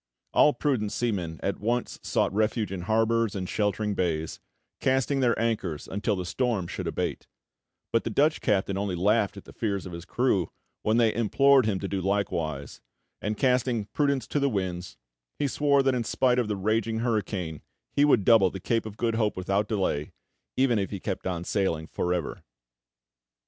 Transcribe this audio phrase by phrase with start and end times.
[0.33, 4.39] All prudent seamen at once sought refuge in harbours and sheltering bays,
[4.79, 7.27] casting their anchors until the storm should abate;
[7.93, 10.49] but the Dutch captain only laughed at the fears of his crew
[10.81, 12.81] when they implored him to do likewise,
[13.21, 14.97] and, casting prudence to the winds,
[15.37, 17.61] he swore that in spite of the raging hurricane
[17.93, 20.13] he would double the Cape of Good Hope without delay,
[20.57, 22.41] even if he kept on sailing for ever.